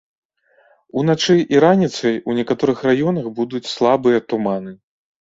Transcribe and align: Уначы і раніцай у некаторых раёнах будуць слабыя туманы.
Уначы 1.01 1.35
і 1.57 1.61
раніцай 1.65 2.15
у 2.29 2.37
некаторых 2.39 2.77
раёнах 2.91 3.25
будуць 3.39 3.65
слабыя 3.77 4.29
туманы. 4.31 4.79